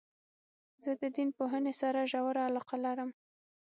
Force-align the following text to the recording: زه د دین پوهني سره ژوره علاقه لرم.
زه 0.83 0.91
د 1.01 1.03
دین 1.15 1.29
پوهني 1.37 1.73
سره 1.81 2.09
ژوره 2.11 2.41
علاقه 2.49 2.77
لرم. 2.85 3.09